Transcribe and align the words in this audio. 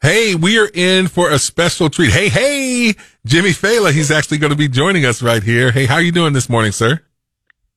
Hey, 0.00 0.36
we 0.36 0.60
are 0.60 0.70
in 0.72 1.08
for 1.08 1.28
a 1.28 1.40
special 1.40 1.90
treat. 1.90 2.12
Hey, 2.12 2.28
hey, 2.28 2.94
Jimmy 3.26 3.50
Failla. 3.50 3.90
He's 3.90 4.12
actually 4.12 4.38
going 4.38 4.52
to 4.52 4.56
be 4.56 4.68
joining 4.68 5.04
us 5.04 5.22
right 5.22 5.42
here. 5.42 5.72
Hey, 5.72 5.86
how 5.86 5.96
are 5.96 6.02
you 6.02 6.12
doing 6.12 6.32
this 6.32 6.48
morning, 6.48 6.70
sir? 6.70 7.00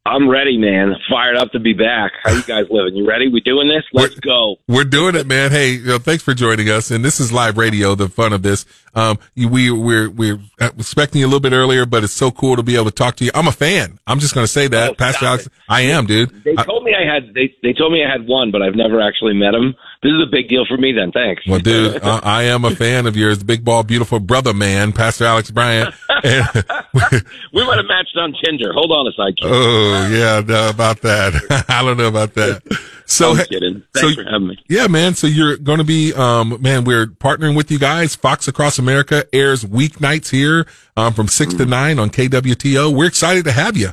I'm 0.05 0.29
ready, 0.29 0.55
man. 0.55 0.95
Fired 1.09 1.37
up 1.37 1.51
to 1.53 1.59
be 1.59 1.73
back. 1.73 2.11
How 2.23 2.31
you 2.31 2.43
guys 2.43 2.65
living? 2.69 2.95
You 2.95 3.07
ready? 3.07 3.27
We 3.27 3.39
doing 3.41 3.67
this? 3.67 3.83
Let's 3.91 4.15
we're, 4.15 4.21
go. 4.21 4.55
We're 4.67 4.83
doing 4.83 5.15
it, 5.15 5.25
man. 5.25 5.49
Hey, 5.49 5.71
you 5.71 5.85
know, 5.85 5.97
thanks 5.97 6.21
for 6.21 6.35
joining 6.35 6.69
us. 6.69 6.91
And 6.91 7.03
this 7.03 7.19
is 7.19 7.31
live 7.31 7.57
radio. 7.57 7.95
The 7.95 8.07
fun 8.07 8.33
of 8.33 8.43
this. 8.43 8.65
Um, 8.93 9.17
we 9.35 9.71
we're 9.71 10.09
we're 10.09 10.39
expecting 10.59 11.21
you 11.21 11.25
a 11.25 11.29
little 11.29 11.39
bit 11.39 11.53
earlier, 11.53 11.87
but 11.87 12.03
it's 12.03 12.13
so 12.13 12.29
cool 12.29 12.55
to 12.55 12.63
be 12.63 12.75
able 12.75 12.85
to 12.85 12.91
talk 12.91 13.15
to 13.17 13.25
you. 13.25 13.31
I'm 13.33 13.47
a 13.47 13.51
fan. 13.51 13.99
I'm 14.05 14.19
just 14.19 14.35
going 14.35 14.43
to 14.43 14.51
say 14.51 14.67
that, 14.67 14.91
oh, 14.91 14.93
Pastor 14.93 15.25
Alex. 15.25 15.47
It. 15.47 15.53
I 15.69 15.81
am, 15.81 16.05
dude. 16.05 16.43
They 16.43 16.55
told 16.55 16.83
me 16.83 16.93
I 16.93 17.11
had 17.11 17.33
they 17.33 17.55
they 17.63 17.73
told 17.73 17.93
me 17.93 18.03
I 18.03 18.11
had 18.11 18.27
one, 18.27 18.51
but 18.51 18.61
I've 18.61 18.75
never 18.75 19.01
actually 19.01 19.33
met 19.33 19.55
him. 19.55 19.75
This 20.03 20.13
is 20.13 20.23
a 20.23 20.31
big 20.31 20.49
deal 20.49 20.65
for 20.65 20.77
me. 20.77 20.93
Then, 20.93 21.11
thanks. 21.11 21.47
Well, 21.47 21.59
dude, 21.59 21.95
uh, 22.03 22.21
I 22.23 22.43
am 22.43 22.65
a 22.65 22.75
fan 22.75 23.05
of 23.05 23.15
yours, 23.15 23.43
big 23.43 23.63
ball, 23.63 23.83
beautiful 23.83 24.19
brother, 24.19 24.51
man, 24.51 24.93
Pastor 24.93 25.25
Alex 25.25 25.51
Bryant. 25.51 25.93
we 26.23 27.63
might 27.63 27.77
have 27.77 27.85
matched 27.85 28.17
on 28.17 28.33
Tinder. 28.43 28.73
Hold 28.73 28.91
on 28.91 29.07
a 29.07 29.11
second. 29.11 29.37
Oh 29.43 30.09
yeah, 30.11 30.41
no, 30.45 30.69
about 30.69 31.01
that. 31.01 31.65
I 31.69 31.83
don't 31.83 31.97
know 31.97 32.07
about 32.07 32.33
that. 32.33 32.63
So, 33.05 33.31
I'm 33.31 33.45
kidding. 33.45 33.83
Thanks 33.93 34.15
so, 34.15 34.23
for 34.23 34.29
having 34.29 34.47
me. 34.47 34.57
Yeah, 34.69 34.87
man. 34.87 35.13
So 35.13 35.27
you're 35.27 35.57
going 35.57 35.79
to 35.79 35.83
be, 35.83 36.13
um, 36.13 36.59
man, 36.61 36.85
we're 36.85 37.07
partnering 37.07 37.55
with 37.55 37.69
you 37.69 37.77
guys. 37.77 38.15
Fox 38.15 38.47
Across 38.47 38.79
America 38.79 39.25
airs 39.33 39.65
weeknights 39.65 40.31
here, 40.31 40.65
um, 40.95 41.13
from 41.13 41.27
6 41.27 41.55
to 41.55 41.65
mm. 41.65 41.69
nine 41.69 41.99
on 41.99 42.09
KWTO. 42.09 42.95
We're 42.95 43.07
excited 43.07 43.43
to 43.45 43.51
have 43.51 43.75
you. 43.75 43.89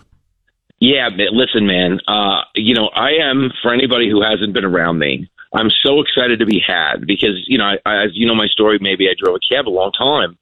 Yeah, 0.80 1.08
listen, 1.32 1.66
man. 1.66 2.00
Uh, 2.06 2.42
you 2.54 2.74
know, 2.74 2.88
I 2.94 3.14
am 3.28 3.50
for 3.60 3.74
anybody 3.74 4.08
who 4.08 4.22
hasn't 4.22 4.54
been 4.54 4.64
around 4.64 5.00
me. 5.00 5.28
I'm 5.54 5.70
so 5.82 6.00
excited 6.00 6.38
to 6.40 6.46
be 6.46 6.60
had 6.64 7.06
because 7.06 7.44
you 7.46 7.58
know, 7.58 7.76
I, 7.84 8.04
as 8.04 8.10
you 8.12 8.26
know, 8.26 8.34
my 8.34 8.46
story. 8.48 8.78
Maybe 8.80 9.08
I 9.08 9.14
drove 9.18 9.36
a 9.36 9.54
cab 9.54 9.68
a 9.68 9.70
long 9.70 9.92
time, 9.92 10.38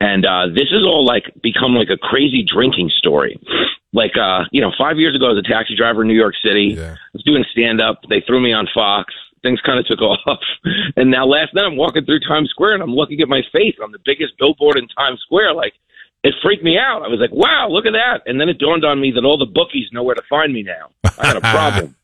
and 0.00 0.26
uh, 0.26 0.46
this 0.54 0.68
is 0.70 0.84
all 0.84 1.04
like 1.04 1.24
become 1.42 1.74
like 1.74 1.90
a 1.90 1.96
crazy 1.96 2.42
drinking 2.42 2.90
story. 2.90 3.38
Like, 3.92 4.16
uh, 4.16 4.44
you 4.52 4.60
know, 4.60 4.70
five 4.78 4.98
years 4.98 5.16
ago, 5.16 5.26
I 5.26 5.32
was 5.32 5.44
a 5.44 5.48
taxi 5.48 5.74
driver 5.74 6.02
in 6.02 6.08
New 6.08 6.14
York 6.14 6.34
City. 6.44 6.74
Yeah. 6.78 6.94
I 6.94 7.12
was 7.12 7.24
doing 7.24 7.44
stand 7.50 7.80
up. 7.80 8.00
They 8.08 8.22
threw 8.24 8.40
me 8.40 8.52
on 8.52 8.68
Fox. 8.72 9.12
Things 9.42 9.60
kind 9.62 9.80
of 9.80 9.86
took 9.86 10.00
off. 10.02 10.38
And 10.96 11.10
now 11.10 11.26
last 11.26 11.54
night, 11.54 11.64
I'm 11.64 11.76
walking 11.76 12.04
through 12.04 12.20
Times 12.20 12.50
Square 12.50 12.74
and 12.74 12.82
I'm 12.82 12.94
looking 12.94 13.20
at 13.20 13.28
my 13.28 13.42
face 13.52 13.76
on 13.82 13.90
the 13.90 13.98
biggest 14.04 14.38
billboard 14.38 14.78
in 14.78 14.86
Times 14.88 15.20
Square. 15.22 15.54
Like, 15.54 15.74
it 16.22 16.34
freaked 16.42 16.62
me 16.62 16.76
out. 16.78 17.02
I 17.02 17.08
was 17.08 17.18
like, 17.18 17.32
wow, 17.32 17.68
look 17.70 17.86
at 17.86 17.92
that. 17.92 18.22
And 18.26 18.40
then 18.40 18.48
it 18.48 18.58
dawned 18.58 18.84
on 18.84 19.00
me 19.00 19.10
that 19.12 19.24
all 19.24 19.38
the 19.38 19.46
bookies 19.46 19.88
know 19.90 20.02
where 20.02 20.14
to 20.14 20.22
find 20.28 20.52
me 20.52 20.62
now. 20.62 20.90
I 21.18 21.32
got 21.32 21.36
a 21.36 21.40
problem. 21.52 21.96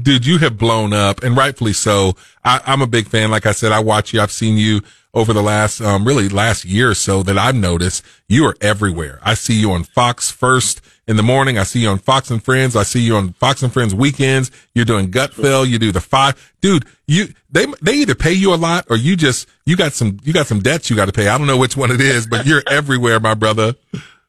Dude, 0.00 0.26
you 0.26 0.38
have 0.38 0.58
blown 0.58 0.92
up 0.92 1.22
and 1.22 1.36
rightfully 1.36 1.72
so. 1.72 2.14
I, 2.44 2.60
I'm 2.66 2.82
a 2.82 2.86
big 2.86 3.08
fan. 3.08 3.30
Like 3.30 3.46
I 3.46 3.52
said, 3.52 3.72
I 3.72 3.80
watch 3.80 4.12
you. 4.12 4.20
I've 4.20 4.32
seen 4.32 4.56
you 4.56 4.82
over 5.14 5.32
the 5.32 5.42
last, 5.42 5.80
um, 5.80 6.06
really 6.06 6.28
last 6.28 6.64
year 6.64 6.90
or 6.90 6.94
so 6.94 7.22
that 7.22 7.38
I've 7.38 7.54
noticed 7.54 8.04
you 8.28 8.44
are 8.44 8.56
everywhere. 8.60 9.18
I 9.22 9.34
see 9.34 9.54
you 9.54 9.72
on 9.72 9.84
Fox 9.84 10.30
first 10.30 10.80
in 11.06 11.16
the 11.16 11.22
morning. 11.22 11.58
I 11.58 11.62
see 11.62 11.80
you 11.80 11.88
on 11.88 11.98
Fox 11.98 12.30
and 12.30 12.42
Friends. 12.42 12.76
I 12.76 12.82
see 12.82 13.00
you 13.00 13.16
on 13.16 13.32
Fox 13.34 13.62
and 13.62 13.72
Friends 13.72 13.94
weekends. 13.94 14.50
You're 14.74 14.84
doing 14.84 15.10
Gutfeld. 15.10 15.68
You 15.68 15.78
do 15.78 15.92
the 15.92 16.00
five, 16.00 16.52
dude. 16.60 16.84
You 17.06 17.28
they 17.50 17.66
they 17.80 17.94
either 17.94 18.14
pay 18.14 18.32
you 18.32 18.52
a 18.52 18.56
lot 18.56 18.86
or 18.90 18.96
you 18.96 19.16
just 19.16 19.48
you 19.64 19.76
got 19.76 19.92
some 19.92 20.18
you 20.24 20.32
got 20.32 20.46
some 20.46 20.60
debts 20.60 20.90
you 20.90 20.96
got 20.96 21.06
to 21.06 21.12
pay. 21.12 21.28
I 21.28 21.38
don't 21.38 21.46
know 21.46 21.56
which 21.56 21.76
one 21.76 21.90
it 21.90 22.00
is, 22.00 22.26
but 22.26 22.46
you're 22.46 22.62
everywhere, 22.68 23.20
my 23.20 23.34
brother. 23.34 23.74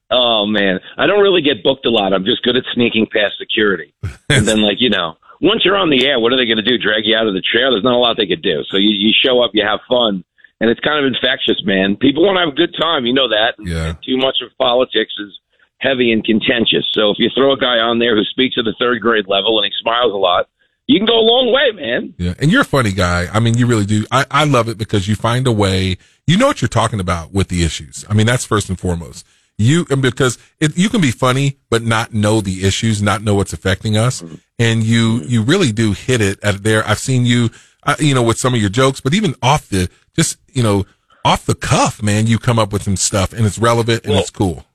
Oh 0.10 0.46
man, 0.46 0.80
I 0.98 1.08
don't 1.08 1.22
really 1.22 1.42
get 1.42 1.64
booked 1.64 1.86
a 1.86 1.90
lot. 1.90 2.14
I'm 2.14 2.24
just 2.24 2.44
good 2.44 2.56
at 2.56 2.64
sneaking 2.74 3.08
past 3.12 3.34
security, 3.38 3.94
and 4.30 4.48
then 4.48 4.62
like 4.62 4.80
you 4.80 4.90
know, 4.90 5.18
once 5.42 5.62
you're 5.64 5.78
on 5.78 5.90
the 5.90 6.06
air, 6.06 6.20
what 6.20 6.34
are 6.34 6.38
they 6.38 6.46
going 6.46 6.64
to 6.64 6.66
do? 6.66 6.78
Drag 6.78 7.06
you 7.06 7.16
out 7.16 7.28
of 7.28 7.34
the 7.34 7.42
chair? 7.42 7.70
There's 7.72 7.84
not 7.84 7.94
a 7.94 8.02
lot 8.02 8.18
they 8.18 8.28
could 8.28 8.42
do. 8.42 8.64
So 8.70 8.78
you 8.78 8.90
you 8.90 9.14
show 9.14 9.42
up, 9.42 9.52
you 9.54 9.66
have 9.66 9.80
fun, 9.88 10.24
and 10.60 10.70
it's 10.70 10.80
kind 10.80 11.04
of 11.04 11.12
infectious, 11.12 11.62
man. 11.64 11.96
People 11.96 12.26
want 12.26 12.38
to 12.38 12.46
have 12.46 12.54
a 12.54 12.58
good 12.58 12.76
time, 12.80 13.06
you 13.06 13.14
know 13.14 13.30
that. 13.30 13.56
Yeah. 13.60 13.94
And 13.94 13.98
too 14.04 14.18
much 14.18 14.38
of 14.42 14.56
politics 14.58 15.14
is 15.20 15.40
heavy 15.80 16.12
and 16.12 16.24
contentious. 16.24 16.86
So 16.92 17.12
if 17.12 17.18
you 17.20 17.30
throw 17.36 17.54
a 17.54 17.58
guy 17.58 17.78
on 17.78 18.00
there 18.00 18.16
who 18.16 18.24
speaks 18.24 18.56
at 18.58 18.66
the 18.66 18.76
third 18.80 19.02
grade 19.02 19.28
level 19.28 19.60
and 19.60 19.66
he 19.66 19.72
smiles 19.80 20.14
a 20.14 20.18
lot, 20.18 20.50
you 20.88 21.00
can 21.00 21.06
go 21.06 21.20
a 21.20 21.22
long 21.22 21.54
way, 21.54 21.72
man. 21.76 22.14
Yeah. 22.18 22.34
And 22.40 22.52
you're 22.52 22.62
a 22.62 22.66
funny 22.66 22.92
guy. 22.92 23.28
I 23.32 23.40
mean, 23.40 23.58
you 23.58 23.68
really 23.68 23.86
do. 23.86 24.06
I, 24.10 24.26
I 24.32 24.46
love 24.46 24.70
it 24.70 24.78
because 24.78 25.08
you 25.08 25.16
find 25.16 25.46
a 25.46 25.52
way, 25.52 25.98
you 26.26 26.38
know 26.38 26.48
what 26.48 26.62
you're 26.62 26.70
talking 26.70 27.00
about 27.00 27.34
with 27.34 27.50
the 27.50 27.64
issues. 27.64 28.06
I 28.10 28.14
mean, 28.14 28.26
that's 28.26 28.46
first 28.46 28.70
and 28.70 28.80
foremost. 28.80 29.28
You, 29.58 29.86
because 29.86 30.38
it, 30.60 30.78
you 30.78 30.88
can 30.90 31.02
be 31.02 31.10
funny, 31.10 31.58
but 31.70 31.82
not 31.82 32.14
know 32.14 32.42
the 32.42 32.64
issues, 32.64 33.02
not 33.02 33.24
know 33.24 33.34
what's 33.34 33.54
affecting 33.54 33.98
us. 33.98 34.22
Mm-hmm. 34.22 34.36
And 34.60 34.84
you, 34.84 35.22
you 35.24 35.42
really 35.42 35.72
do 35.72 35.94
hit 35.94 36.22
it 36.22 36.40
at 36.44 36.64
there. 36.64 36.88
I've 36.88 37.00
seen 37.00 37.26
you, 37.26 37.50
uh, 37.84 37.96
you 38.00 38.14
know, 38.14 38.22
with 38.22 38.38
some 38.38 38.54
of 38.54 38.62
your 38.62 38.70
jokes, 38.70 39.02
but 39.02 39.16
even 39.16 39.34
off 39.42 39.68
the, 39.70 39.90
just, 40.16 40.38
you 40.54 40.62
know, 40.62 40.86
off 41.26 41.46
the 41.46 41.56
cuff, 41.56 42.04
man, 42.04 42.28
you 42.28 42.38
come 42.38 42.60
up 42.60 42.72
with 42.72 42.84
some 42.84 42.96
stuff 42.96 43.34
and 43.34 43.46
it's 43.46 43.58
relevant 43.58 44.04
and 44.04 44.14
well, 44.14 44.22
it's 44.22 44.30
cool. 44.30 44.66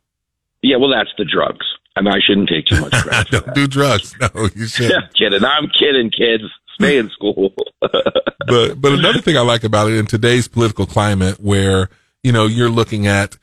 Yeah, 0.62 0.76
well, 0.76 0.90
that's 0.90 1.10
the 1.16 1.24
drugs. 1.24 1.66
I 1.96 2.00
mean, 2.00 2.12
I 2.12 2.20
shouldn't 2.24 2.48
take 2.48 2.66
too 2.66 2.80
much 2.80 2.92
credit. 3.02 3.30
Don't 3.30 3.54
do 3.54 3.66
drugs. 3.66 4.14
No, 4.20 4.48
you 4.54 4.66
shouldn't. 4.66 4.94
Yeah, 4.94 5.08
kidding. 5.28 5.44
I'm 5.44 5.68
kidding, 5.68 6.10
kids. 6.10 6.44
Stay 6.74 6.98
in 6.98 7.10
school. 7.10 7.54
but 7.80 8.80
but 8.80 8.92
another 8.92 9.20
thing 9.20 9.36
I 9.36 9.42
like 9.42 9.62
about 9.62 9.90
it 9.90 9.98
in 9.98 10.06
today's 10.06 10.48
political 10.48 10.86
climate, 10.86 11.38
where 11.38 11.90
you 12.22 12.32
know 12.32 12.46
you're 12.46 12.70
looking 12.70 13.06
at 13.06 13.36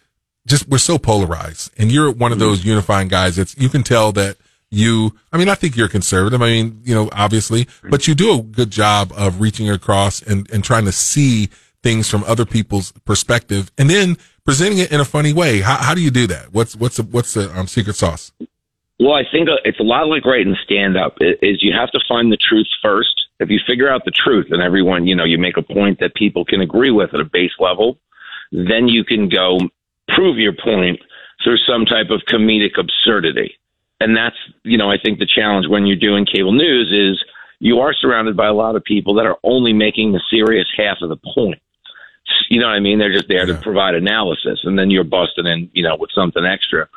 just 0.50 0.68
we're 0.68 0.80
so 0.80 0.98
polarized, 0.98 1.72
and 1.78 1.92
you're 1.92 2.12
one 2.12 2.32
of 2.32 2.38
mm-hmm. 2.38 2.48
those 2.48 2.66
unifying 2.66 3.08
guys. 3.08 3.38
It's 3.38 3.58
you 3.58 3.70
can 3.70 3.84
tell 3.84 4.12
that 4.14 4.38
you. 4.70 5.16
I 5.32 5.38
mean, 5.38 5.48
I 5.48 5.56
think 5.56 5.78
you're 5.78 5.88
conservative. 5.88 6.42
I 6.42 6.48
mean, 6.48 6.82
you 6.84 6.94
know, 6.94 7.10
obviously, 7.14 7.68
but 7.90 8.08
you 8.08 8.16
do 8.16 8.40
a 8.40 8.42
good 8.42 8.72
job 8.72 9.14
of 9.16 9.40
reaching 9.40 9.70
across 9.70 10.22
and 10.22 10.50
and 10.52 10.64
trying 10.64 10.86
to 10.86 10.92
see 10.92 11.50
things 11.82 12.10
from 12.10 12.24
other 12.26 12.46
people's 12.46 12.92
perspective, 13.06 13.72
and 13.78 13.90
then 13.90 14.18
presenting 14.44 14.80
it 14.80 14.92
in 14.92 15.00
a 15.00 15.06
funny 15.06 15.32
way. 15.32 15.62
How, 15.62 15.78
how 15.78 15.94
do 15.94 16.02
you 16.02 16.12
do 16.12 16.28
that? 16.28 16.52
What's 16.52 16.76
what's 16.76 16.98
the, 16.98 17.04
what's 17.04 17.34
the 17.34 17.58
um, 17.58 17.68
secret 17.68 17.96
sauce? 17.96 18.32
Well, 19.00 19.14
I 19.14 19.24
think 19.32 19.48
uh, 19.48 19.56
it's 19.64 19.80
a 19.80 19.84
lot 19.84 20.08
like 20.08 20.26
writing 20.26 20.58
stand 20.64 20.98
up. 20.98 21.18
Is 21.22 21.64
you 21.64 21.74
have 21.74 21.92
to 21.92 22.00
find 22.08 22.32
the 22.32 22.38
truth 22.38 22.68
first. 22.82 23.28
If 23.40 23.50
you 23.50 23.60
figure 23.66 23.90
out 23.90 24.04
the 24.04 24.12
truth, 24.12 24.48
and 24.50 24.62
everyone, 24.62 25.08
you 25.08 25.16
know, 25.16 25.24
you 25.24 25.38
make 25.38 25.56
a 25.56 25.62
point 25.62 26.00
that 26.00 26.14
people 26.16 26.44
can 26.44 26.60
agree 26.60 26.92
with 26.92 27.14
at 27.14 27.22
a 27.22 27.24
base 27.24 27.54
level, 27.60 27.98
then 28.52 28.90
you 28.90 29.06
can 29.06 29.30
go 29.30 29.60
prove 30.16 30.38
your 30.38 30.54
point 30.54 31.00
through 31.44 31.58
some 31.58 31.86
type 31.86 32.10
of 32.10 32.22
comedic 32.28 32.78
absurdity. 32.78 33.56
And 34.00 34.16
that's, 34.16 34.36
you 34.64 34.78
know, 34.78 34.90
I 34.90 34.98
think 34.98 35.20
the 35.20 35.28
challenge 35.28 35.68
when 35.68 35.86
you're 35.86 35.98
doing 35.98 36.26
cable 36.26 36.54
news 36.54 36.92
is 36.92 37.24
you 37.60 37.80
are 37.80 37.94
surrounded 37.94 38.38
by 38.38 38.48
a 38.48 38.54
lot 38.54 38.76
of 38.76 38.84
people 38.84 39.16
that 39.16 39.26
are 39.26 39.38
only 39.44 39.74
making 39.74 40.12
the 40.12 40.22
serious 40.30 40.68
half 40.78 40.98
of 41.02 41.10
the 41.10 41.20
point. 41.34 41.62
You 42.50 42.60
know 42.60 42.68
what 42.68 42.76
I 42.76 42.80
mean? 42.80 43.00
They're 43.00 43.14
just 43.14 43.28
there 43.28 43.48
yeah. 43.48 43.56
to 43.56 43.62
provide 43.62 43.96
analysis, 43.96 44.60
and 44.64 44.78
then 44.78 44.90
you're 44.90 45.04
busting 45.04 45.48
in, 45.48 45.70
you 45.74 45.84
know, 45.84 45.98
with 46.00 46.12
something 46.14 46.46
extra. 46.46 46.88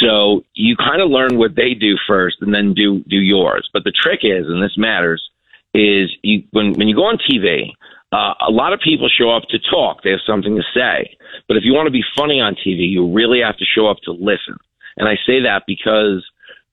So 0.00 0.44
you 0.54 0.76
kind 0.76 1.00
of 1.00 1.10
learn 1.10 1.38
what 1.38 1.54
they 1.54 1.74
do 1.74 1.96
first, 2.06 2.36
and 2.40 2.54
then 2.54 2.74
do 2.74 3.02
do 3.08 3.16
yours. 3.16 3.68
But 3.72 3.84
the 3.84 3.92
trick 3.92 4.20
is, 4.22 4.46
and 4.46 4.62
this 4.62 4.76
matters, 4.76 5.22
is 5.74 6.10
you 6.22 6.44
when 6.50 6.74
when 6.74 6.88
you 6.88 6.94
go 6.94 7.04
on 7.04 7.18
TV, 7.18 7.72
uh, 8.12 8.34
a 8.46 8.50
lot 8.50 8.72
of 8.72 8.80
people 8.80 9.08
show 9.08 9.30
up 9.30 9.44
to 9.48 9.58
talk. 9.58 10.02
They 10.02 10.10
have 10.10 10.20
something 10.26 10.54
to 10.56 10.62
say. 10.74 11.16
But 11.48 11.56
if 11.56 11.64
you 11.64 11.72
want 11.72 11.86
to 11.86 11.90
be 11.90 12.04
funny 12.16 12.40
on 12.40 12.54
TV, 12.54 12.90
you 12.90 13.10
really 13.10 13.40
have 13.40 13.56
to 13.56 13.64
show 13.64 13.88
up 13.88 13.98
to 14.04 14.12
listen. 14.12 14.56
And 14.96 15.08
I 15.08 15.16
say 15.26 15.40
that 15.42 15.64
because 15.66 16.24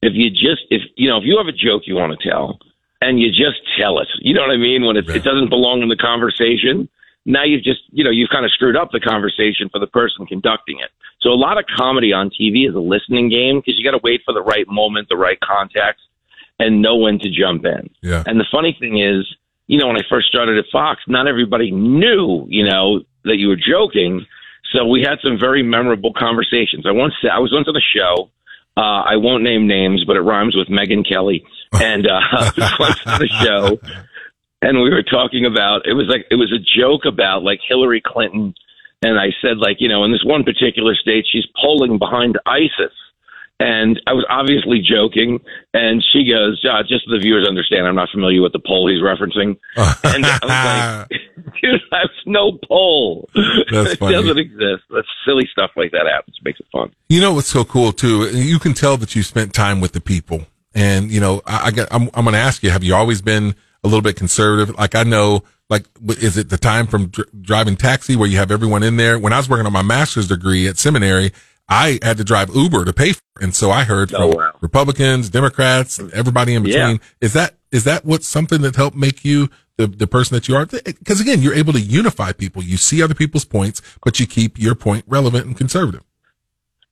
if 0.01 0.13
you 0.13 0.29
just 0.29 0.67
if 0.69 0.81
you 0.95 1.09
know 1.09 1.17
if 1.17 1.23
you 1.25 1.37
have 1.37 1.47
a 1.47 1.55
joke 1.55 1.83
you 1.85 1.95
want 1.95 2.17
to 2.17 2.29
tell 2.29 2.59
and 3.01 3.19
you 3.19 3.29
just 3.29 3.61
tell 3.77 3.99
it, 3.99 4.07
you 4.19 4.33
know 4.33 4.41
what 4.41 4.51
I 4.51 4.57
mean 4.57 4.85
when 4.85 4.97
it, 4.97 5.09
it 5.09 5.23
doesn't 5.23 5.49
belong 5.49 5.81
in 5.81 5.89
the 5.89 5.95
conversation 5.95 6.89
now 7.25 7.43
you've 7.43 7.63
just 7.63 7.81
you 7.91 8.03
know 8.03 8.09
you've 8.09 8.29
kind 8.29 8.45
of 8.45 8.51
screwed 8.51 8.75
up 8.75 8.91
the 8.91 8.99
conversation 8.99 9.69
for 9.69 9.79
the 9.79 9.87
person 9.87 10.25
conducting 10.25 10.79
it. 10.79 10.89
So 11.21 11.29
a 11.29 11.35
lot 11.35 11.57
of 11.57 11.65
comedy 11.75 12.13
on 12.13 12.29
TV 12.29 12.67
is 12.67 12.75
a 12.75 12.79
listening 12.79 13.29
game 13.29 13.59
because 13.59 13.77
you 13.77 13.83
got 13.83 13.97
to 13.97 14.01
wait 14.03 14.21
for 14.25 14.33
the 14.33 14.41
right 14.41 14.67
moment, 14.67 15.09
the 15.09 15.17
right 15.17 15.39
context, 15.41 16.01
and 16.59 16.81
know 16.81 16.95
when 16.95 17.19
to 17.19 17.29
jump 17.29 17.65
in. 17.65 17.89
Yeah. 18.01 18.23
And 18.25 18.39
the 18.39 18.45
funny 18.51 18.75
thing 18.79 18.99
is, 18.99 19.27
you 19.69 19.77
know, 19.77 19.85
when 19.85 19.97
I 19.97 20.01
first 20.09 20.27
started 20.27 20.57
at 20.57 20.65
Fox, 20.71 20.99
not 21.07 21.27
everybody 21.27 21.69
knew, 21.69 22.47
you 22.49 22.65
know, 22.65 23.01
that 23.23 23.37
you 23.37 23.49
were 23.49 23.55
joking. 23.55 24.25
So 24.73 24.87
we 24.87 25.03
had 25.03 25.19
some 25.23 25.37
very 25.39 25.61
memorable 25.61 26.11
conversations. 26.11 26.85
I 26.87 26.91
once 26.91 27.13
I 27.23 27.37
was 27.37 27.53
once 27.53 27.67
on 27.67 27.75
the 27.75 27.81
show. 27.95 28.31
Uh, 28.75 29.03
I 29.05 29.17
won't 29.17 29.43
name 29.43 29.67
names, 29.67 30.05
but 30.07 30.15
it 30.15 30.21
rhymes 30.21 30.55
with 30.55 30.67
Megyn 30.67 31.07
Kelly. 31.07 31.45
And 31.71 32.07
uh, 32.07 32.19
was 32.57 32.73
once 32.79 32.99
on 33.05 33.19
the 33.19 33.27
show, 33.27 33.77
and 34.59 34.81
we 34.81 34.89
were 34.89 35.03
talking 35.03 35.45
about 35.45 35.85
it 35.85 35.93
was 35.93 36.07
like 36.09 36.25
it 36.31 36.35
was 36.35 36.51
a 36.51 36.57
joke 36.57 37.05
about 37.05 37.43
like 37.43 37.59
Hillary 37.67 38.01
Clinton 38.03 38.55
and 39.03 39.19
I 39.19 39.27
said 39.41 39.57
like 39.57 39.77
you 39.79 39.87
know 39.87 40.03
in 40.03 40.11
this 40.11 40.23
one 40.25 40.43
particular 40.43 40.95
state 40.95 41.25
she's 41.29 41.45
polling 41.61 41.99
behind 41.99 42.39
ISIS 42.47 42.95
and 43.59 44.01
I 44.07 44.13
was 44.13 44.25
obviously 44.29 44.81
joking. 44.81 45.39
And 45.73 46.03
she 46.13 46.23
goes 46.23 46.63
uh, 46.65 46.81
just 46.83 47.05
so 47.05 47.11
the 47.11 47.19
viewers 47.19 47.47
understand 47.47 47.85
I'm 47.87 47.95
not 47.95 48.09
familiar 48.09 48.41
with 48.41 48.53
the 48.53 48.59
poll 48.65 48.87
he's 48.87 49.01
referencing. 49.01 49.57
And 50.03 50.25
I 50.25 50.39
was 50.41 51.09
like 51.11 51.21
dude 51.61 51.81
that's 51.91 52.13
no 52.25 52.57
poll. 52.67 53.29
That's 53.35 53.91
it 53.93 53.99
doesn't 53.99 54.37
exist. 54.37 54.83
That's 54.89 55.07
silly 55.27 55.47
stuff 55.51 55.71
like 55.75 55.91
that 55.91 56.07
happens. 56.07 56.37
It 56.39 56.45
makes 56.45 56.59
it 56.59 56.67
fun. 56.71 56.93
You 57.09 57.21
know 57.21 57.33
what's 57.33 57.49
so 57.49 57.63
cool 57.65 57.91
too? 57.91 58.29
You 58.29 58.59
can 58.59 58.73
tell 58.73 58.97
that 58.97 59.15
you 59.15 59.23
spent 59.23 59.53
time 59.53 59.81
with 59.81 59.91
the 59.91 60.01
people. 60.01 60.45
And 60.73 61.11
you 61.11 61.19
know 61.19 61.41
I, 61.45 61.67
I 61.67 61.71
got 61.71 61.87
I'm, 61.91 62.09
I'm 62.13 62.23
going 62.23 62.33
to 62.33 62.39
ask 62.39 62.63
you 62.63 62.69
have 62.69 62.83
you 62.83 62.95
always 62.95 63.21
been 63.21 63.55
a 63.83 63.87
little 63.87 64.01
bit 64.01 64.15
conservative. 64.15 64.75
Like 64.75 64.95
I 64.95 65.03
know 65.03 65.43
Like, 65.69 65.85
is 66.07 66.37
it 66.37 66.49
the 66.49 66.57
time 66.57 66.87
from 66.87 67.07
dr- 67.07 67.29
driving 67.41 67.75
taxi 67.75 68.15
where 68.15 68.27
you 68.27 68.37
have 68.37 68.51
everyone 68.51 68.83
in 68.83 68.97
there? 68.97 69.19
When 69.19 69.33
I 69.33 69.37
was 69.37 69.49
working 69.49 69.65
on 69.65 69.73
my 69.73 69.81
master's 69.83 70.27
degree 70.27 70.67
at 70.67 70.77
seminary, 70.77 71.31
I 71.69 71.99
had 72.01 72.17
to 72.17 72.23
drive 72.23 72.49
Uber 72.55 72.85
to 72.85 72.93
pay 72.93 73.13
for 73.13 73.21
it. 73.39 73.43
And 73.43 73.55
so 73.55 73.69
I 73.71 73.83
heard 73.83 74.13
Oh, 74.13 74.31
from 74.31 74.37
wow. 74.39 74.51
Republicans, 74.61 75.29
Democrats, 75.29 75.99
and 75.99 76.11
everybody 76.13 76.55
in 76.55 76.63
between. 76.63 76.95
Yeah. 76.95 76.97
Is 77.21 77.33
that, 77.33 77.55
is 77.71 77.83
that 77.83 78.03
what 78.05 78.23
something 78.23 78.61
that 78.63 78.75
helped 78.75 78.97
make 78.97 79.23
you 79.23 79.49
the, 79.77 79.87
the 79.87 80.07
person 80.07 80.35
that 80.35 80.47
you 80.47 80.55
are? 80.55 80.65
Because 80.65 81.21
again, 81.21 81.41
you're 81.41 81.53
able 81.53 81.73
to 81.73 81.79
unify 81.79 82.31
people. 82.33 82.63
You 82.63 82.75
see 82.77 83.01
other 83.03 83.13
people's 83.13 83.45
points, 83.45 83.81
but 84.03 84.19
you 84.19 84.25
keep 84.27 84.57
your 84.57 84.75
point 84.75 85.05
relevant 85.07 85.45
and 85.45 85.55
conservative. 85.55 86.03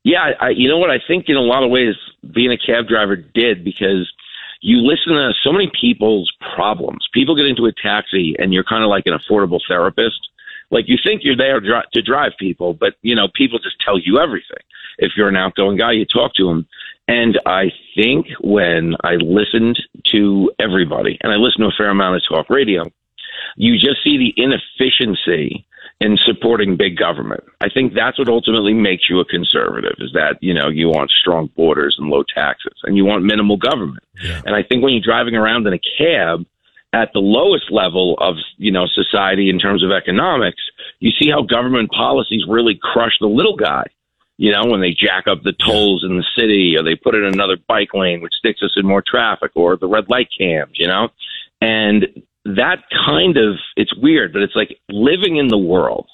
Yeah, 0.03 0.31
I, 0.39 0.50
you 0.50 0.69
know 0.69 0.77
what? 0.77 0.89
I 0.89 1.00
think 1.06 1.25
in 1.27 1.35
a 1.35 1.41
lot 1.41 1.63
of 1.63 1.69
ways, 1.69 1.95
being 2.33 2.51
a 2.51 2.57
cab 2.57 2.88
driver 2.88 3.15
did 3.18 3.65
because 3.65 4.09
you 4.62 4.77
listen 4.77 5.13
to 5.13 5.33
so 5.44 5.51
many 5.51 5.69
people's 5.79 6.31
problems. 6.56 7.07
People 7.13 7.35
get 7.35 7.45
into 7.45 7.65
a 7.65 7.74
taxi, 7.74 8.35
and 8.39 8.53
you're 8.53 8.63
kind 8.63 8.83
of 8.83 8.89
like 8.89 9.06
an 9.06 9.13
affordable 9.13 9.59
therapist. 9.68 10.29
Like 10.69 10.85
you 10.87 10.97
think 11.03 11.21
you're 11.23 11.37
there 11.37 11.59
to 11.59 12.01
drive 12.01 12.31
people, 12.39 12.73
but 12.73 12.95
you 13.01 13.15
know 13.15 13.27
people 13.33 13.59
just 13.59 13.77
tell 13.83 13.97
you 13.97 14.19
everything. 14.19 14.63
If 14.97 15.13
you're 15.15 15.29
an 15.29 15.35
outgoing 15.35 15.77
guy, 15.77 15.93
you 15.93 16.05
talk 16.05 16.33
to 16.35 16.47
them. 16.47 16.67
And 17.07 17.39
I 17.45 17.71
think 17.95 18.27
when 18.41 18.95
I 19.03 19.13
listened 19.15 19.81
to 20.11 20.51
everybody, 20.59 21.17
and 21.21 21.31
I 21.31 21.35
listened 21.35 21.63
to 21.63 21.67
a 21.67 21.77
fair 21.77 21.89
amount 21.89 22.17
of 22.17 22.23
talk 22.27 22.49
radio, 22.49 22.83
you 23.55 23.75
just 23.75 24.03
see 24.03 24.17
the 24.17 24.33
inefficiency 24.35 25.65
in 25.99 26.17
supporting 26.25 26.77
big 26.77 26.97
government. 26.97 27.43
I 27.61 27.69
think 27.69 27.93
that's 27.93 28.19
what 28.19 28.27
ultimately 28.27 28.73
makes 28.73 29.09
you 29.09 29.19
a 29.19 29.25
conservative 29.25 29.95
is 29.99 30.11
that, 30.13 30.37
you 30.41 30.53
know, 30.53 30.69
you 30.69 30.89
want 30.89 31.09
strong 31.09 31.49
borders 31.55 31.95
and 31.97 32.09
low 32.09 32.23
taxes 32.23 32.73
and 32.83 32.95
you 32.95 33.03
want 33.03 33.23
minimal 33.23 33.57
government. 33.57 34.03
Yeah. 34.21 34.41
And 34.45 34.55
I 34.55 34.61
think 34.61 34.83
when 34.83 34.93
you're 34.93 35.01
driving 35.01 35.35
around 35.35 35.65
in 35.65 35.73
a 35.73 35.79
cab 35.97 36.45
at 36.94 37.12
the 37.13 37.19
lowest 37.19 37.72
level 37.72 38.16
of, 38.19 38.36
you 38.57 38.72
know, 38.72 38.88
society 38.88 39.50
in 39.50 39.60
terms 39.60 39.84
of 39.84 39.92
economics, 39.92 40.62
you 41.00 41.12
see 41.12 41.30
how 41.30 41.42
government 41.42 41.92
policies 41.92 42.44
really 42.48 42.80
crush 42.81 43.18
the 43.19 43.28
little 43.28 43.56
guy. 43.56 43.84
You 44.38 44.51
know, 44.51 44.66
when 44.66 44.81
they 44.81 44.92
jack 44.92 45.28
up 45.28 45.42
the 45.42 45.54
tolls 45.54 46.04
in 46.04 46.16
the 46.16 46.25
city 46.36 46.75
or 46.78 46.84
they 46.84 46.95
put 46.95 47.16
in 47.16 47.25
another 47.25 47.57
bike 47.68 47.94
lane, 47.94 48.22
which 48.22 48.36
sticks 48.36 48.62
us 48.62 48.74
in 48.78 48.86
more 48.86 49.04
traffic 49.06 49.51
or 49.56 49.75
the 49.75 49.88
red 49.88 50.10
light 50.10 50.30
cams, 50.38 50.74
you 50.75 50.88
know? 50.88 51.10
And 51.60 52.24
that 52.45 52.84
kind 53.06 53.36
of, 53.38 53.56
it's 53.75 53.95
weird, 53.98 54.34
but 54.34 54.44
it's 54.44 54.56
like 54.56 54.80
living 54.89 55.38
in 55.38 55.48
the 55.48 55.57
world, 55.57 56.07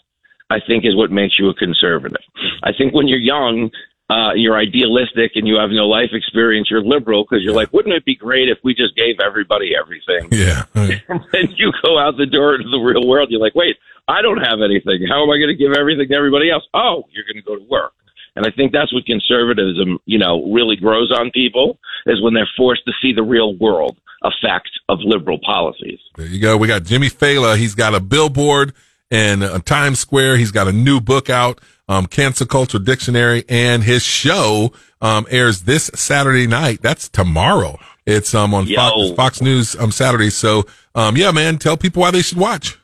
I 0.50 0.60
think 0.66 0.86
is 0.86 0.96
what 0.96 1.12
makes 1.12 1.38
you 1.38 1.50
a 1.50 1.54
conservative. 1.54 2.24
I 2.64 2.72
think 2.72 2.94
when 2.94 3.10
you're 3.10 3.20
young, 3.20 3.72
uh, 4.10 4.34
you're 4.36 4.58
idealistic 4.58 5.32
and 5.36 5.48
you 5.48 5.56
have 5.58 5.70
no 5.70 5.88
life 5.88 6.10
experience, 6.12 6.70
you're 6.70 6.84
liberal 6.84 7.24
because 7.24 7.44
you're 7.44 7.54
like, 7.54 7.72
wouldn't 7.72 7.96
it 7.96 8.06
be 8.06 8.16
great 8.16 8.50
if 8.50 8.58
we 8.64 8.74
just 8.74 8.96
gave 8.96 9.20
everybody 9.24 9.74
everything? 9.76 10.28
Yeah. 10.32 10.66
and 10.76 11.22
then 11.32 11.48
you 11.56 11.72
go 11.84 11.98
out 11.98 12.18
the 12.18 12.26
door 12.26 12.56
into 12.56 12.70
the 12.70 12.80
real 12.80 13.08
world. 13.08 13.30
You're 13.32 13.42
like, 13.42 13.56
wait, 13.56 13.78
I 14.08 14.22
don't 14.22 14.44
have 14.44 14.60
anything. 14.62 15.08
How 15.08 15.24
am 15.24 15.30
I 15.30 15.38
going 15.38 15.50
to 15.50 15.56
give 15.56 15.74
everything 15.74 16.10
to 16.10 16.16
everybody 16.16 16.52
else? 16.52 16.64
Oh, 16.74 17.04
you're 17.12 17.24
going 17.24 17.42
to 17.42 17.42
go 17.42 17.56
to 17.56 17.64
work. 17.70 17.94
And 18.36 18.46
I 18.46 18.52
think 18.52 18.72
that's 18.72 18.92
what 18.94 19.06
conservatism, 19.06 20.00
you 20.06 20.18
know, 20.18 20.52
really 20.52 20.76
grows 20.76 21.12
on 21.12 21.32
people 21.32 21.78
is 22.06 22.22
when 22.22 22.34
they're 22.34 22.50
forced 22.58 22.84
to 22.86 22.92
see 23.02 23.14
the 23.14 23.24
real 23.24 23.56
world 23.58 23.98
effect 24.24 24.70
of 24.90 25.00
liberal 25.02 25.40
policies. 25.46 26.00
There 26.16 26.26
you 26.26 26.40
go. 26.40 26.58
We 26.58 26.68
got 26.68 26.84
Jimmy 26.84 27.10
Failla. 27.10 27.58
He's 27.58 27.76
got 27.76 27.94
a 27.94 28.00
billboard 28.00 28.74
in 29.14 29.44
uh, 29.44 29.60
Times 29.60 30.00
Square. 30.00 30.38
He's 30.38 30.52
got 30.52 30.68
a 30.68 30.72
new 30.72 31.00
book 31.00 31.30
out, 31.30 31.62
um, 31.88 32.08
Cancel 32.08 32.48
Culture 32.48 32.80
Dictionary, 32.80 33.46
and 33.48 33.84
his 33.84 34.04
show 34.04 34.74
um, 35.02 35.28
airs 35.30 35.62
this 35.62 35.92
Saturday 35.94 36.48
night. 36.48 36.82
That's 36.82 37.08
tomorrow. 37.08 37.78
It's 38.06 38.36
um 38.36 38.54
on 38.54 38.66
Fox, 38.66 39.12
Fox 39.16 39.42
News 39.42 39.78
um 39.78 39.92
Saturday. 39.92 40.30
So 40.30 40.66
um 40.94 41.16
yeah, 41.16 41.32
man, 41.32 41.58
tell 41.58 41.78
people 41.78 42.02
why 42.02 42.12
they 42.12 42.22
should 42.22 42.38
watch. 42.38 42.78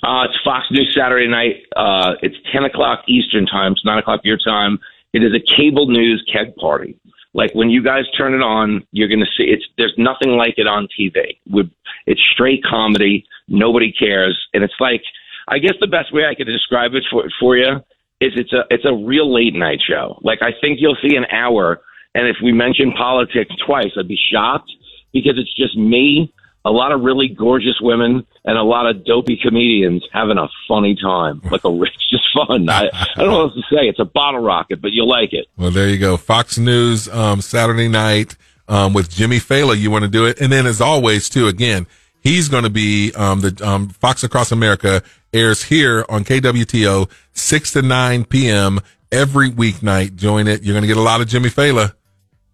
Uh, 0.00 0.24
it's 0.24 0.38
Fox 0.44 0.66
News 0.70 0.94
Saturday 0.96 1.26
night. 1.26 1.64
Uh, 1.74 2.14
it's 2.22 2.36
10 2.52 2.64
o'clock 2.64 3.00
Eastern 3.08 3.46
time. 3.46 3.72
It's 3.72 3.84
9 3.84 3.98
o'clock 3.98 4.20
your 4.22 4.38
time. 4.38 4.78
It 5.12 5.24
is 5.24 5.32
a 5.34 5.40
cable 5.56 5.88
news 5.88 6.24
keg 6.32 6.54
party. 6.54 6.96
Like 7.34 7.52
when 7.54 7.68
you 7.68 7.82
guys 7.82 8.04
turn 8.16 8.32
it 8.32 8.42
on, 8.42 8.86
you're 8.92 9.08
going 9.08 9.20
to 9.20 9.26
see 9.36 9.50
it's, 9.50 9.64
there's 9.76 9.94
nothing 9.98 10.36
like 10.36 10.54
it 10.56 10.68
on 10.68 10.86
TV. 10.86 11.38
It's 12.06 12.20
straight 12.32 12.62
comedy. 12.62 13.26
Nobody 13.48 13.92
cares. 13.92 14.38
And 14.54 14.62
it's 14.62 14.74
like, 14.78 15.02
I 15.50 15.58
guess 15.58 15.74
the 15.80 15.86
best 15.86 16.12
way 16.12 16.24
I 16.26 16.34
could 16.34 16.46
describe 16.46 16.94
it 16.94 17.04
for, 17.10 17.24
for 17.40 17.56
you 17.56 17.76
is 18.20 18.32
it's 18.36 18.52
a, 18.52 18.64
it's 18.70 18.84
a 18.84 18.94
real 18.94 19.32
late 19.32 19.54
night 19.54 19.80
show. 19.86 20.18
Like 20.22 20.40
I 20.42 20.52
think 20.60 20.80
you'll 20.80 20.98
see 21.02 21.16
an 21.16 21.26
hour. 21.30 21.80
And 22.14 22.26
if 22.26 22.36
we 22.42 22.52
mention 22.52 22.92
politics 22.92 23.50
twice, 23.64 23.92
I'd 23.98 24.08
be 24.08 24.18
shocked 24.32 24.70
because 25.12 25.34
it's 25.38 25.54
just 25.54 25.76
me, 25.76 26.32
a 26.64 26.70
lot 26.70 26.92
of 26.92 27.02
really 27.02 27.28
gorgeous 27.28 27.78
women, 27.80 28.26
and 28.44 28.58
a 28.58 28.62
lot 28.62 28.86
of 28.86 29.04
dopey 29.04 29.38
comedians 29.40 30.04
having 30.12 30.36
a 30.38 30.48
funny 30.66 30.96
time. 30.96 31.40
Like 31.50 31.64
a, 31.64 31.82
it's 31.82 32.10
just 32.10 32.24
fun. 32.34 32.68
I, 32.68 32.88
I 32.92 33.06
don't 33.16 33.28
know 33.28 33.44
what 33.46 33.54
to 33.54 33.62
say. 33.62 33.88
It's 33.88 34.00
a 34.00 34.04
bottle 34.04 34.40
rocket, 34.40 34.82
but 34.82 34.92
you'll 34.92 35.08
like 35.08 35.32
it. 35.32 35.46
Well, 35.56 35.70
there 35.70 35.88
you 35.88 35.98
go. 35.98 36.16
Fox 36.16 36.58
News 36.58 37.08
um 37.08 37.40
Saturday 37.40 37.88
night 37.88 38.36
um 38.68 38.92
with 38.92 39.10
Jimmy 39.10 39.38
Failla. 39.38 39.78
You 39.78 39.90
want 39.90 40.04
to 40.04 40.10
do 40.10 40.26
it, 40.26 40.40
and 40.40 40.52
then 40.52 40.66
as 40.66 40.80
always 40.80 41.28
too. 41.28 41.46
Again, 41.46 41.86
he's 42.20 42.48
going 42.48 42.64
to 42.64 42.70
be 42.70 43.12
um 43.14 43.40
the 43.40 43.60
um 43.64 43.88
Fox 43.88 44.24
Across 44.24 44.52
America 44.52 45.02
airs 45.32 45.64
here 45.64 46.04
on 46.08 46.24
KWTO 46.24 47.10
six 47.32 47.72
to 47.72 47.82
nine 47.82 48.24
p.m. 48.24 48.80
every 49.12 49.50
weeknight. 49.50 50.16
Join 50.16 50.48
it. 50.48 50.62
You're 50.62 50.74
going 50.74 50.82
to 50.82 50.88
get 50.88 50.96
a 50.96 51.02
lot 51.02 51.20
of 51.20 51.28
Jimmy 51.28 51.50
Failla. 51.50 51.94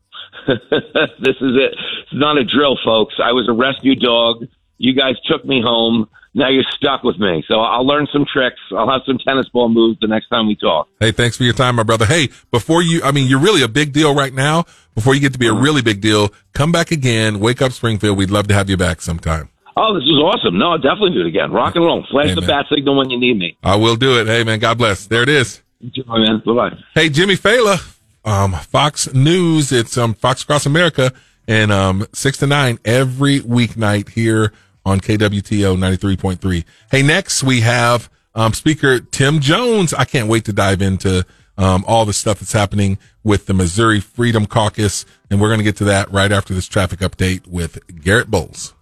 this 0.47 1.37
is 1.41 1.57
it. 1.57 1.75
It's 2.03 2.13
not 2.13 2.37
a 2.37 2.45
drill, 2.45 2.79
folks. 2.85 3.15
I 3.23 3.33
was 3.33 3.49
a 3.49 3.53
rescue 3.53 3.95
dog. 3.95 4.47
You 4.79 4.95
guys 4.95 5.15
took 5.27 5.45
me 5.45 5.63
home. 5.65 6.09
Now 6.37 6.49
you're 6.49 6.65
stuck 6.77 7.05
with 7.05 7.19
me. 7.19 7.45
So 7.47 7.61
I'll 7.61 7.87
learn 7.87 8.09
some 8.13 8.27
tricks. 8.31 8.59
I'll 8.77 8.91
have 8.91 9.03
some 9.07 9.19
tennis 9.19 9.49
ball 9.49 9.69
moves 9.69 10.01
the 10.01 10.09
next 10.09 10.29
time 10.29 10.49
we 10.49 10.57
talk. 10.57 10.89
Hey, 10.99 11.13
thanks 11.13 11.37
for 11.37 11.45
your 11.45 11.53
time, 11.53 11.77
my 11.77 11.85
brother. 11.85 12.07
Hey, 12.07 12.29
before 12.51 12.83
you, 12.83 13.01
I 13.05 13.13
mean, 13.13 13.29
you're 13.29 13.39
really 13.39 13.63
a 13.63 13.69
big 13.69 13.93
deal 13.93 14.15
right 14.15 14.35
now. 14.35 14.65
Before 14.97 15.15
you 15.15 15.21
get 15.21 15.33
to 15.33 15.39
be 15.39 15.47
a 15.47 15.55
really 15.55 15.81
big 15.81 16.01
deal, 16.01 16.33
come 16.53 16.73
back 16.73 16.91
again. 16.91 17.39
Wake 17.39 17.63
up 17.63 17.73
Springfield. 17.73 18.19
We'd 18.19 18.31
love 18.31 18.49
to 18.49 18.55
have 18.55 18.69
you 18.69 18.77
back 18.77 19.01
sometime. 19.01 19.49
Oh, 19.77 19.95
this 19.95 20.05
was 20.05 20.23
awesome. 20.23 20.59
No, 20.59 20.71
I'll 20.73 20.79
definitely 20.79 21.11
do 21.11 21.21
it 21.21 21.27
again. 21.27 21.51
Rock 21.51 21.75
and 21.75 21.85
roll. 21.85 22.05
Flash 22.11 22.29
Hey, 22.29 22.35
the 22.35 22.43
bat 22.43 22.67
signal 22.75 22.97
when 22.97 23.11
you 23.11 23.19
need 23.19 23.39
me. 23.39 23.57
I 23.63 23.77
will 23.77 23.97
do 23.97 24.21
it. 24.21 24.27
Hey, 24.27 24.45
man, 24.45 24.61
God 24.61 24.79
bless. 24.79 25.07
There 25.07 25.23
it 25.23 25.29
is. 25.29 25.63
Enjoy, 25.81 26.03
man. 26.07 26.43
Bye 26.47 26.53
bye. 26.53 26.79
Hey, 26.95 27.09
Jimmy 27.09 27.35
Failla, 27.35 27.99
um, 28.25 28.53
Fox 28.53 29.13
News. 29.13 29.73
It's 29.73 29.99
um, 29.99 30.15
Fox 30.15 30.43
Across 30.45 30.67
America 30.67 31.13
and 31.49 31.73
um, 31.73 32.07
six 32.13 32.39
to 32.39 32.47
nine 32.47 32.79
every 32.85 33.41
weeknight 33.41 34.11
here 34.11 34.53
on 34.87 35.01
KWTO 35.01 35.79
ninety 35.79 35.97
three 35.97 36.17
point 36.17 36.41
three. 36.41 36.65
Hey, 36.91 37.03
next 37.03 37.43
we 37.43 37.61
have 37.63 38.09
um, 38.35 38.53
Speaker 38.53 39.01
Tim 39.01 39.41
Jones. 39.41 39.93
I 39.93 40.05
can't 40.05 40.29
wait 40.29 40.45
to 40.47 40.53
dive 40.53 40.81
into 40.81 41.27
um, 41.59 41.85
all 41.87 42.05
the 42.05 42.13
stuff 42.13 42.41
that's 42.41 42.53
happening 42.53 42.99
with 43.23 43.47
the 43.47 43.55
Missouri 43.55 44.01
Freedom 44.01 44.47
Caucus, 44.47 45.05
and 45.31 45.41
we're 45.41 45.49
going 45.49 45.59
to 45.61 45.65
get 45.65 45.77
to 45.77 45.85
that 45.85 46.11
right 46.13 46.33
after 46.33 46.55
this 46.55 46.67
traffic 46.67 47.01
update 47.01 47.47
with 47.47 47.79
Garrett 48.03 48.31
Bowles. 48.31 48.73